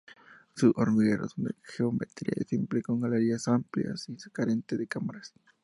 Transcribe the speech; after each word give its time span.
Sus 0.55 0.73
hormigueros 0.77 1.33
son 1.33 1.43
de 1.43 1.55
geometría 1.63 2.33
simple, 2.47 2.81
con 2.81 3.01
galerías 3.01 3.47
amplias 3.47 4.09
y 4.09 4.15
carentes 4.31 4.79
de 4.79 4.87
"cámaras". 4.87 5.31